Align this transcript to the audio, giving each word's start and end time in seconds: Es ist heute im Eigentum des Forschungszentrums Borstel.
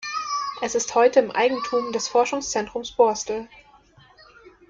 Es 0.63 0.73
ist 0.73 0.95
heute 0.95 1.19
im 1.19 1.29
Eigentum 1.29 1.91
des 1.91 2.07
Forschungszentrums 2.07 2.91
Borstel. 2.91 3.47